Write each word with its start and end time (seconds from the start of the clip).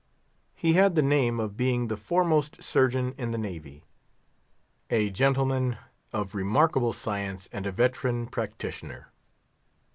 He 0.55 0.73
had 0.73 0.95
the 0.95 1.03
name 1.03 1.39
of 1.39 1.55
being 1.55 1.87
the 1.87 1.95
foremost 1.95 2.63
Surgeon 2.63 3.13
in 3.19 3.29
the 3.29 3.37
Navy, 3.37 3.85
a 4.89 5.11
gentleman 5.11 5.77
of 6.11 6.33
remarkable 6.33 6.91
science, 6.91 7.47
and 7.53 7.67
a 7.67 7.71
veteran 7.71 8.25
practitioner. 8.25 9.11